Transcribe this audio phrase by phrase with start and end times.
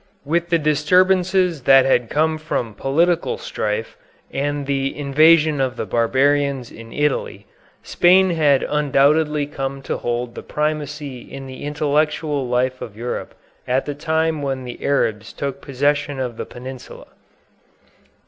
[0.25, 3.95] With the disturbances that had come from political strife
[4.33, 7.45] and the invasion of the barbarians in Italy,
[7.83, 13.35] Spain had undoubtedly come to hold the primacy in the intellectual life of Europe
[13.67, 17.05] at the time when the Arabs took possession of the peninsula.